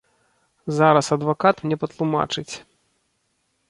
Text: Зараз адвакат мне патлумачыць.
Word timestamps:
Зараз 0.77 1.11
адвакат 1.17 1.55
мне 1.67 1.75
патлумачыць. 1.87 2.51